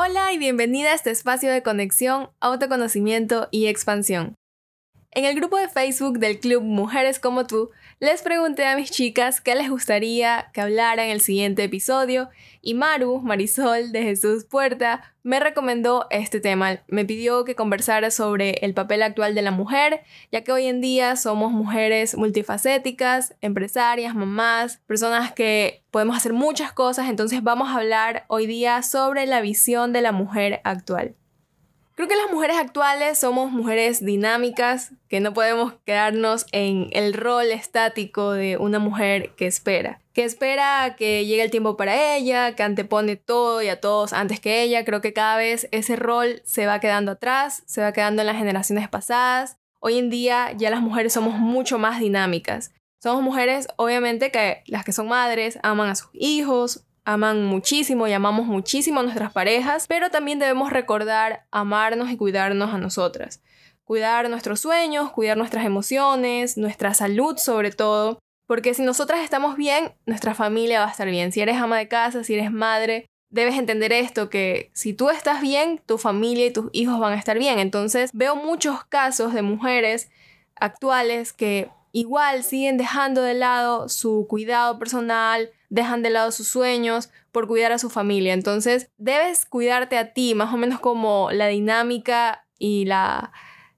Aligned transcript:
Hola 0.00 0.32
y 0.32 0.38
bienvenida 0.38 0.92
a 0.92 0.94
este 0.94 1.10
espacio 1.10 1.50
de 1.50 1.64
conexión, 1.64 2.30
autoconocimiento 2.38 3.48
y 3.50 3.66
expansión. 3.66 4.36
En 5.10 5.24
el 5.24 5.34
grupo 5.34 5.56
de 5.56 5.68
Facebook 5.68 6.20
del 6.20 6.38
Club 6.38 6.62
Mujeres 6.62 7.18
como 7.18 7.48
tú, 7.48 7.70
les 8.00 8.22
pregunté 8.22 8.64
a 8.64 8.76
mis 8.76 8.92
chicas 8.92 9.40
qué 9.40 9.56
les 9.56 9.68
gustaría 9.68 10.50
que 10.52 10.60
hablara 10.60 11.04
en 11.04 11.10
el 11.10 11.20
siguiente 11.20 11.64
episodio 11.64 12.28
y 12.62 12.74
Maru, 12.74 13.20
Marisol 13.20 13.90
de 13.90 14.02
Jesús 14.02 14.44
Puerta, 14.44 15.02
me 15.24 15.40
recomendó 15.40 16.06
este 16.10 16.40
tema. 16.40 16.78
Me 16.86 17.04
pidió 17.04 17.44
que 17.44 17.56
conversara 17.56 18.12
sobre 18.12 18.52
el 18.62 18.72
papel 18.72 19.02
actual 19.02 19.34
de 19.34 19.42
la 19.42 19.50
mujer, 19.50 20.02
ya 20.30 20.44
que 20.44 20.52
hoy 20.52 20.66
en 20.66 20.80
día 20.80 21.16
somos 21.16 21.50
mujeres 21.50 22.16
multifacéticas, 22.16 23.34
empresarias, 23.40 24.14
mamás, 24.14 24.78
personas 24.86 25.32
que 25.32 25.82
podemos 25.90 26.16
hacer 26.16 26.32
muchas 26.32 26.72
cosas, 26.72 27.08
entonces 27.08 27.42
vamos 27.42 27.68
a 27.68 27.78
hablar 27.78 28.26
hoy 28.28 28.46
día 28.46 28.82
sobre 28.82 29.26
la 29.26 29.40
visión 29.40 29.92
de 29.92 30.02
la 30.02 30.12
mujer 30.12 30.60
actual. 30.62 31.16
Creo 31.98 32.06
que 32.06 32.14
las 32.14 32.30
mujeres 32.30 32.56
actuales 32.58 33.18
somos 33.18 33.50
mujeres 33.50 34.04
dinámicas, 34.04 34.92
que 35.08 35.18
no 35.18 35.34
podemos 35.34 35.72
quedarnos 35.84 36.46
en 36.52 36.90
el 36.92 37.12
rol 37.12 37.46
estático 37.50 38.34
de 38.34 38.56
una 38.56 38.78
mujer 38.78 39.34
que 39.34 39.48
espera. 39.48 40.00
Que 40.12 40.22
espera 40.22 40.94
que 40.96 41.26
llegue 41.26 41.42
el 41.42 41.50
tiempo 41.50 41.76
para 41.76 42.14
ella, 42.14 42.54
que 42.54 42.62
antepone 42.62 43.16
todo 43.16 43.62
y 43.62 43.68
a 43.68 43.80
todos 43.80 44.12
antes 44.12 44.38
que 44.38 44.62
ella. 44.62 44.84
Creo 44.84 45.00
que 45.00 45.12
cada 45.12 45.38
vez 45.38 45.66
ese 45.72 45.96
rol 45.96 46.40
se 46.44 46.66
va 46.66 46.78
quedando 46.78 47.10
atrás, 47.10 47.64
se 47.66 47.80
va 47.80 47.92
quedando 47.92 48.22
en 48.22 48.26
las 48.26 48.36
generaciones 48.36 48.88
pasadas. 48.88 49.58
Hoy 49.80 49.98
en 49.98 50.08
día 50.08 50.52
ya 50.56 50.70
las 50.70 50.82
mujeres 50.82 51.12
somos 51.12 51.34
mucho 51.34 51.80
más 51.80 51.98
dinámicas. 51.98 52.70
Somos 53.02 53.24
mujeres, 53.24 53.66
obviamente, 53.74 54.30
que 54.30 54.62
las 54.66 54.84
que 54.84 54.92
son 54.92 55.08
madres 55.08 55.58
aman 55.64 55.88
a 55.88 55.96
sus 55.96 56.10
hijos, 56.12 56.84
aman 57.08 57.42
muchísimo 57.42 58.06
y 58.06 58.12
amamos 58.12 58.44
muchísimo 58.44 59.00
a 59.00 59.02
nuestras 59.02 59.32
parejas, 59.32 59.86
pero 59.88 60.10
también 60.10 60.38
debemos 60.38 60.70
recordar 60.70 61.46
amarnos 61.50 62.10
y 62.10 62.18
cuidarnos 62.18 62.74
a 62.74 62.76
nosotras. 62.76 63.40
Cuidar 63.84 64.28
nuestros 64.28 64.60
sueños, 64.60 65.10
cuidar 65.12 65.38
nuestras 65.38 65.64
emociones, 65.64 66.58
nuestra 66.58 66.92
salud 66.92 67.38
sobre 67.38 67.70
todo, 67.70 68.18
porque 68.46 68.74
si 68.74 68.82
nosotras 68.82 69.20
estamos 69.20 69.56
bien, 69.56 69.94
nuestra 70.04 70.34
familia 70.34 70.80
va 70.80 70.88
a 70.88 70.90
estar 70.90 71.08
bien. 71.08 71.32
Si 71.32 71.40
eres 71.40 71.56
ama 71.56 71.78
de 71.78 71.88
casa, 71.88 72.24
si 72.24 72.34
eres 72.34 72.52
madre, 72.52 73.06
debes 73.30 73.56
entender 73.56 73.90
esto, 73.90 74.28
que 74.28 74.70
si 74.74 74.92
tú 74.92 75.08
estás 75.08 75.40
bien, 75.40 75.80
tu 75.86 75.96
familia 75.96 76.44
y 76.44 76.52
tus 76.52 76.68
hijos 76.72 77.00
van 77.00 77.14
a 77.14 77.18
estar 77.18 77.38
bien. 77.38 77.58
Entonces 77.58 78.10
veo 78.12 78.36
muchos 78.36 78.84
casos 78.84 79.32
de 79.32 79.40
mujeres 79.40 80.10
actuales 80.56 81.32
que 81.32 81.70
igual 81.98 82.44
siguen 82.44 82.76
dejando 82.76 83.22
de 83.22 83.34
lado 83.34 83.88
su 83.88 84.26
cuidado 84.28 84.78
personal, 84.78 85.50
dejan 85.68 86.02
de 86.02 86.10
lado 86.10 86.30
sus 86.30 86.46
sueños 86.48 87.10
por 87.32 87.48
cuidar 87.48 87.72
a 87.72 87.78
su 87.78 87.90
familia. 87.90 88.34
Entonces, 88.34 88.90
debes 88.98 89.46
cuidarte 89.46 89.98
a 89.98 90.12
ti, 90.12 90.34
más 90.34 90.54
o 90.54 90.56
menos 90.56 90.78
como 90.78 91.30
la 91.32 91.48
dinámica 91.48 92.46
y 92.58 92.84
la, 92.84 93.32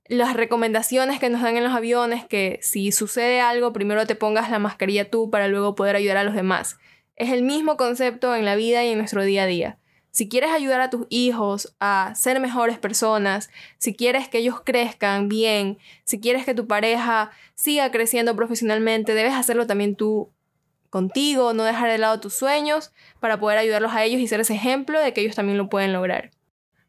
las 0.07 0.35
recomendaciones 0.35 1.19
que 1.19 1.31
nos 1.31 1.41
dan 1.41 1.57
en 1.57 1.65
los 1.65 1.73
aviones, 1.73 2.27
que 2.27 2.59
si 2.63 2.93
sucede 2.93 3.41
algo, 3.41 3.73
primero 3.73 4.07
te 4.07 4.15
pongas 4.15 4.51
la 4.51 4.59
mascarilla 4.59 5.11
tú 5.11 5.31
para 5.31 5.49
luego 5.49 5.75
poder 5.75 5.97
ayudar 5.97 6.19
a 6.19 6.25
los 6.25 6.35
demás. 6.35 6.79
Es 7.17 7.31
el 7.31 7.43
mismo 7.43 7.77
concepto 7.79 8.35
en 8.35 8.45
la 8.45 8.55
vida 8.55 8.85
y 8.85 8.91
en 8.91 8.99
nuestro 8.99 9.23
día 9.23 9.45
a 9.45 9.47
día. 9.47 9.79
Si 10.11 10.29
quieres 10.29 10.51
ayudar 10.51 10.81
a 10.81 10.91
tus 10.91 11.07
hijos 11.09 11.75
a 11.79 12.13
ser 12.17 12.41
mejores 12.41 12.79
personas, 12.79 13.51
si 13.79 13.95
quieres 13.95 14.29
que 14.29 14.39
ellos 14.39 14.61
crezcan 14.65 15.29
bien, 15.29 15.79
si 16.05 16.21
quieres 16.21 16.45
que 16.45 16.55
tu 16.55 16.67
pareja 16.67 17.31
siga 17.55 17.91
creciendo 17.91 18.35
profesionalmente, 18.35 19.15
debes 19.15 19.35
hacerlo 19.35 19.67
también 19.67 19.95
tú 19.95 20.31
contigo, 20.91 21.55
no 21.55 21.63
dejar 21.63 21.91
de 21.91 21.99
lado 21.99 22.21
tus 22.21 22.35
sueños 22.35 22.93
para 23.21 23.39
poder 23.39 23.59
ayudarlos 23.59 23.93
a 23.93 24.05
ellos 24.05 24.21
y 24.21 24.27
ser 24.27 24.41
ese 24.41 24.55
ejemplo 24.55 25.01
de 25.01 25.13
que 25.13 25.21
ellos 25.21 25.37
también 25.37 25.59
lo 25.59 25.69
pueden 25.69 25.93
lograr. 25.93 26.33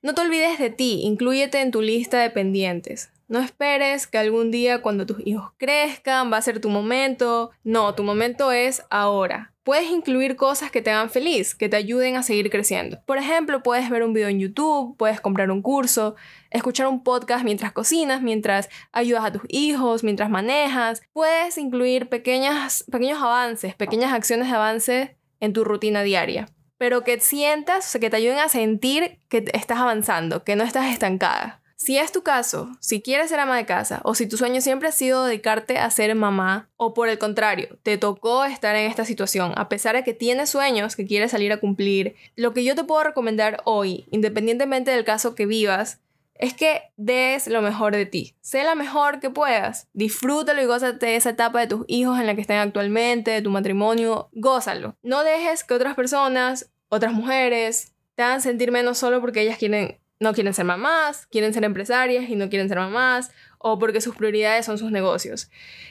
No 0.02 0.16
te 0.16 0.22
olvides 0.22 0.58
de 0.58 0.72
ti, 0.72 1.02
inclúyete 1.04 1.62
en 1.62 1.70
tu 1.70 1.84
lista 1.84 2.20
de 2.20 2.32
pendientes. 2.32 3.12
No 3.28 3.40
esperes 3.40 4.08
que 4.08 4.18
algún 4.18 4.50
día 4.50 4.82
cuando 4.82 5.06
tus 5.06 5.26
hijos 5.26 5.52
crezcan 5.58 6.34
va 6.34 6.38
a 6.38 6.42
ser 6.42 6.60
tu 6.60 6.70
momento. 6.70 7.52
No, 7.64 7.94
tu 7.94 8.04
momento 8.04 8.52
es 8.52 8.84
ahora. 8.90 9.51
Puedes 9.64 9.92
incluir 9.92 10.36
cosas 10.38 10.72
que 10.72 10.82
te 10.82 10.90
hagan 10.90 11.12
feliz, 11.12 11.54
que 11.54 11.70
te 11.70 11.78
ayuden 11.78 12.16
a 12.16 12.24
seguir 12.24 12.50
creciendo. 12.50 13.00
Por 13.06 13.20
ejemplo, 13.20 13.62
puedes 13.62 13.92
ver 13.92 14.02
un 14.02 14.12
video 14.12 14.28
en 14.28 14.40
YouTube, 14.40 14.98
puedes 14.98 15.22
comprar 15.22 15.52
un 15.52 15.62
curso, 15.62 16.16
escuchar 16.50 16.88
un 16.88 17.04
podcast 17.04 17.44
mientras 17.44 17.72
cocinas, 17.72 18.24
mientras 18.24 18.70
ayudas 18.92 19.24
a 19.24 19.32
tus 19.32 19.44
hijos, 19.50 20.04
mientras 20.04 20.32
manejas. 20.32 21.04
Puedes 21.14 21.60
incluir 21.60 22.10
pequeñas, 22.10 22.86
pequeños 22.92 23.22
avances, 23.22 23.76
pequeñas 23.76 24.14
acciones 24.14 24.50
de 24.50 24.56
avance 24.56 25.18
en 25.40 25.54
tu 25.54 25.64
rutina 25.64 26.02
diaria. 26.02 26.48
Pero 26.80 27.04
que 27.04 27.20
sientas, 27.20 27.86
o 27.86 27.90
sea, 27.92 28.02
que 28.02 28.10
te 28.10 28.18
ayuden 28.18 28.40
a 28.40 28.50
sentir 28.50 29.20
que 29.30 29.46
estás 29.54 29.78
avanzando, 29.78 30.44
que 30.44 30.56
no 30.56 30.64
estás 30.64 30.92
estancada. 30.92 31.61
Si 31.84 31.98
es 31.98 32.12
tu 32.12 32.22
caso, 32.22 32.70
si 32.80 33.02
quieres 33.02 33.32
ser 33.32 33.40
ama 33.40 33.58
de 33.58 33.66
casa 33.66 34.02
o 34.04 34.14
si 34.14 34.28
tu 34.28 34.38
sueño 34.38 34.62
siempre 34.62 34.88
ha 34.88 34.92
sido 34.92 35.26
dedicarte 35.26 35.80
a 35.80 35.90
ser 35.90 36.14
mamá 36.14 36.70
o 36.78 36.94
por 36.94 37.10
el 37.10 37.18
contrario, 37.18 37.80
te 37.82 37.98
tocó 37.98 38.46
estar 38.46 38.76
en 38.76 38.86
esta 38.86 39.04
situación 39.04 39.54
a 39.56 39.68
pesar 39.68 39.96
de 39.96 40.04
que 40.04 40.14
tienes 40.14 40.52
sueños 40.52 40.96
que 40.96 41.08
quieres 41.08 41.32
salir 41.32 41.52
a 41.52 41.60
cumplir, 41.60 42.16
lo 42.36 42.54
que 42.54 42.64
yo 42.64 42.76
te 42.76 42.84
puedo 42.84 43.04
recomendar 43.04 43.64
hoy, 43.66 44.06
independientemente 44.12 44.92
del 44.92 45.06
caso 45.06 45.34
que 45.34 45.48
vivas, 45.48 46.00
es 46.36 46.54
que 46.54 46.84
des 46.98 47.48
lo 47.48 47.64
mejor 47.64 47.96
de 47.96 48.06
ti. 48.06 48.36
Sé 48.42 48.64
la 48.64 48.76
mejor 48.76 49.20
que 49.20 49.32
puedas. 49.32 49.88
Disfrútalo 49.94 50.62
y 50.62 50.66
gózate 50.66 51.08
de 51.08 51.16
esa 51.16 51.32
etapa 51.32 51.62
de 51.62 51.68
tus 51.68 51.84
hijos 51.88 52.20
en 52.20 52.28
la 52.28 52.36
que 52.36 52.42
estén 52.42 52.60
actualmente, 52.60 53.32
de 53.32 53.42
tu 53.42 53.50
matrimonio. 53.50 54.30
Gózalo. 54.34 54.98
No 55.02 55.24
dejes 55.24 55.64
que 55.64 55.74
otras 55.74 55.96
personas, 55.96 56.72
otras 56.90 57.14
mujeres, 57.14 57.94
te 58.14 58.22
hagan 58.22 58.42
sentir 58.42 58.72
menos 58.72 59.00
solo 59.00 59.20
porque 59.20 59.42
ellas 59.42 59.58
quieren 59.58 60.01
no 60.22 60.34
quieren 60.34 60.54
ser 60.54 60.66
mamás, 60.66 61.26
quieren 61.32 61.52
ser 61.54 61.64
empresarias 61.64 62.30
y 62.30 62.36
no 62.36 62.48
quieren 62.50 62.70
ser 62.70 62.78
mamás, 62.78 63.32
o 63.58 63.80
porque 63.80 64.02
sus 64.02 64.16
prioridades 64.16 64.66
son 64.68 64.78
sus 64.78 64.92
negocios. 64.92 65.50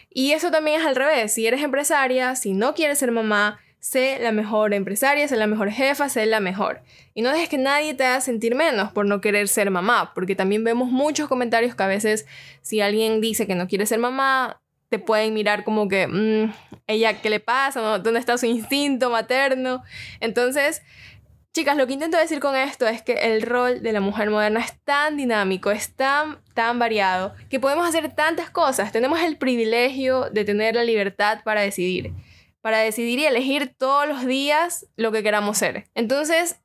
Y 0.09 0.33
eso 0.33 0.51
también 0.53 0.81
es 0.81 0.87
al 0.87 0.95
revés, 0.95 1.35
si 1.35 1.47
eres 1.47 1.63
empresaria, 1.63 2.37
si 2.37 2.55
no 2.55 2.73
quieres 2.75 2.99
ser 2.99 3.11
mamá, 3.11 3.59
sé 3.81 4.19
la 4.21 4.31
mejor 4.31 4.73
empresaria, 4.73 5.27
sé 5.27 5.37
la 5.37 5.49
mejor 5.49 5.71
jefa, 5.71 6.09
sé 6.09 6.27
la 6.27 6.39
mejor. 6.39 6.83
Y 7.13 7.23
no 7.23 7.31
dejes 7.31 7.49
que 7.49 7.59
nadie 7.59 7.95
te 7.95 8.05
haga 8.05 8.21
sentir 8.21 8.55
menos 8.55 8.93
por 8.93 9.05
no 9.05 9.21
querer 9.21 9.49
ser 9.49 9.69
mamá, 9.73 10.13
porque 10.15 10.37
también 10.37 10.63
vemos 10.63 10.91
muchos 10.91 11.29
comentarios 11.29 11.75
que 11.75 11.83
a 11.83 11.89
veces 11.89 12.27
si 12.63 12.81
alguien 12.81 13.21
dice 13.21 13.49
que 13.49 13.57
no 13.57 13.67
quiere 13.67 13.85
ser 13.85 13.99
mamá, 13.99 14.61
te 14.91 15.01
pueden 15.01 15.35
mirar 15.35 15.65
como 15.65 15.89
que, 15.89 16.07
mm, 16.07 16.53
ella, 16.87 17.21
¿qué 17.21 17.31
le 17.31 17.41
pasa? 17.41 17.99
¿Dónde 17.99 18.21
está 18.21 18.39
su 18.39 18.47
instinto 18.47 19.11
materno? 19.11 19.83
Entonces, 20.21 20.83
Chicas, 21.53 21.77
lo 21.77 21.89
que 21.89 21.95
intento 21.95 22.17
decir 22.17 22.39
con 22.39 22.55
esto 22.55 22.87
es 22.87 23.03
que 23.03 23.15
el 23.15 23.43
rol 23.43 23.83
de 23.83 23.93
la 23.93 24.01
mujer 24.01 24.31
moderna 24.31 24.61
es 24.61 24.81
tan 24.85 25.17
dinámico, 25.17 25.73
es 25.73 25.97
tan, 25.97 26.41
tan 26.55 26.79
variado, 26.79 27.35
que 27.49 27.59
podemos 27.59 27.89
hacer 27.89 28.15
tantas 28.15 28.51
cosas. 28.51 28.93
Tenemos 28.93 29.21
el 29.21 29.37
privilegio 29.37 30.31
de 30.31 30.45
tener 30.45 30.77
la 30.77 30.85
libertad 30.85 31.41
para 31.45 31.63
decidir, 31.63 32.13
para 32.61 32.79
decidir 32.79 33.19
y 33.19 33.25
elegir 33.25 33.75
todos 33.77 34.07
los 34.07 34.25
días 34.25 34.87
lo 34.97 35.11
que 35.11 35.25
queramos 35.25 35.59
ser. 35.59 35.89
Entonces, 35.97 36.61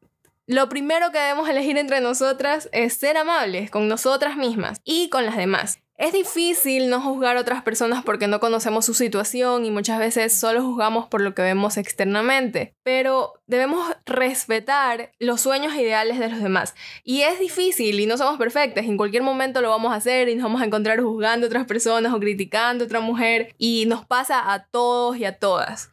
lo 0.45 0.69
primero 0.69 1.11
que 1.11 1.17
debemos 1.17 1.49
elegir 1.49 1.79
entre 1.79 1.99
nosotras 1.99 2.69
es 2.71 2.93
ser 2.93 3.17
amables 3.17 3.71
con 3.71 3.87
nosotras 3.87 4.37
mismas 4.37 4.81
y 4.83 5.09
con 5.09 5.25
las 5.25 5.35
demás. 5.35 5.79
Es 5.97 6.11
difícil 6.11 6.89
no 6.89 6.99
juzgar 6.99 7.37
a 7.37 7.39
otras 7.39 7.63
personas 7.63 8.03
porque 8.03 8.27
no 8.27 8.41
conocemos 8.41 8.83
su 8.83 8.93
situación 8.93 9.65
y 9.65 9.71
muchas 9.71 9.97
veces 9.97 10.37
solo 10.37 10.61
juzgamos 10.61 11.07
por 11.07 11.21
lo 11.21 11.33
que 11.33 11.41
vemos 11.41 11.77
externamente, 11.77 12.75
pero 12.83 13.35
debemos 13.47 13.95
respetar 14.05 15.13
los 15.19 15.39
sueños 15.39 15.73
ideales 15.73 16.19
de 16.19 16.27
los 16.27 16.41
demás. 16.41 16.75
Y 17.05 17.21
es 17.21 17.39
difícil 17.39 17.97
y 17.97 18.07
no 18.07 18.17
somos 18.17 18.37
perfectas, 18.37 18.83
en 18.83 18.97
cualquier 18.97 19.23
momento 19.23 19.61
lo 19.61 19.69
vamos 19.69 19.93
a 19.93 19.95
hacer 19.95 20.27
y 20.27 20.35
nos 20.35 20.43
vamos 20.43 20.61
a 20.61 20.65
encontrar 20.65 20.99
juzgando 20.99 21.45
a 21.45 21.47
otras 21.47 21.65
personas 21.65 22.13
o 22.13 22.19
criticando 22.19 22.83
a 22.83 22.87
otra 22.87 22.99
mujer 22.99 23.55
y 23.57 23.85
nos 23.87 24.05
pasa 24.05 24.51
a 24.51 24.65
todos 24.65 25.15
y 25.15 25.23
a 25.23 25.39
todas. 25.39 25.91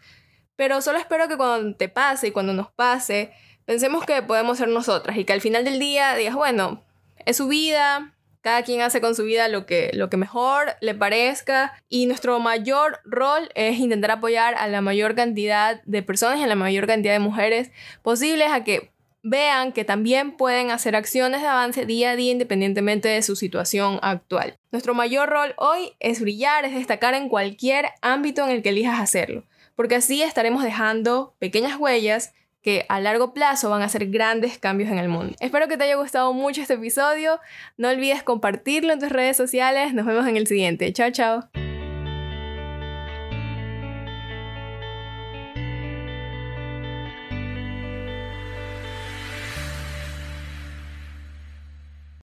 Pero 0.57 0.83
solo 0.83 0.99
espero 0.99 1.29
que 1.29 1.37
cuando 1.37 1.77
te 1.77 1.89
pase 1.89 2.27
y 2.27 2.31
cuando 2.33 2.55
nos 2.55 2.73
pase, 2.73 3.33
pensemos 3.67 4.05
que 4.05 4.21
podemos 4.23 4.59
ser 4.59 4.67
nosotras 4.67 5.17
y 5.17 5.25
que 5.25 5.33
al 5.33 5.41
final 5.41 5.65
del 5.65 5.79
día 5.79 6.17
digas, 6.17 6.35
bueno, 6.35 6.83
es 7.25 7.37
su 7.37 7.47
vida, 7.47 8.17
cada 8.43 8.63
quien 8.63 8.83
hace 8.83 9.01
con 9.01 9.15
su 9.15 9.25
vida 9.25 9.49
lo 9.49 9.65
que, 9.67 9.91
lo 9.95 10.11
que 10.11 10.17
mejor 10.17 10.75
le 10.81 10.95
parezca 10.95 11.73
y 11.89 12.07
nuestro 12.07 12.39
mayor 12.41 13.01
rol 13.05 13.49
es 13.55 13.79
intentar 13.79 14.11
apoyar 14.11 14.55
a 14.57 14.67
la 14.69 14.81
mayor 14.81 15.15
cantidad 15.15 15.81
de 15.85 16.03
personas 16.03 16.39
y 16.41 16.43
a 16.43 16.49
la 16.49 16.57
mayor 16.57 16.87
cantidad 16.87 17.13
de 17.13 17.21
mujeres 17.21 17.71
posibles 18.03 18.51
a 18.51 18.65
que 18.65 18.93
vean 19.23 19.73
que 19.73 19.85
también 19.85 20.33
pueden 20.33 20.71
hacer 20.71 20.97
acciones 20.97 21.43
de 21.43 21.47
avance 21.47 21.87
día 21.87 22.11
a 22.11 22.17
día 22.17 22.33
independientemente 22.33 23.09
de 23.09 23.23
su 23.23 23.37
situación 23.37 24.01
actual. 24.03 24.59
Nuestro 24.73 24.95
mayor 24.95 25.29
rol 25.31 25.55
hoy 25.57 25.93
es 26.01 26.21
brillar, 26.21 26.65
es 26.65 26.75
destacar 26.75 27.15
en 27.15 27.29
cualquier 27.29 27.91
ámbito 28.01 28.45
en 28.45 28.51
el 28.51 28.63
que 28.63 28.71
elijas 28.71 29.01
hacerlo, 29.01 29.45
porque 29.77 29.95
así 29.95 30.23
estaremos 30.23 30.65
dejando 30.65 31.37
pequeñas 31.39 31.79
huellas 31.79 32.35
que 32.63 32.87
a 32.89 33.01
largo 33.01 33.35
plazo 33.35 33.71
van 33.71 33.83
a 33.83 33.87
hacer 33.87 34.07
grandes 34.07 34.59
cambios 34.59 34.91
en 34.91 34.99
el 34.99 35.09
mundo. 35.09 35.35
Espero 35.41 35.69
que 35.69 35.77
te 35.77 35.85
haya 35.85 35.97
gustado 35.97 36.33
mucho 36.33 36.63
este 36.63 36.75
episodio. 36.75 37.41
No 37.77 37.89
olvides 37.89 38.23
compartirlo 38.23 38.93
en 38.93 39.01
tus 39.01 39.11
redes 39.11 39.37
sociales. 39.37 39.93
Nos 39.95 40.07
vemos 40.07 40.27
en 40.27 40.37
el 40.37 40.47
siguiente. 40.47 40.93
Chao, 40.93 41.11
chao. 41.11 41.72